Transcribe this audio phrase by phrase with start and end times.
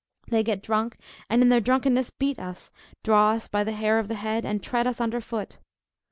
[0.29, 0.97] They get drunk,
[1.29, 2.71] and in their drunkenness beat us,
[3.03, 5.59] draw us by the hair of the head, and tread us under foot.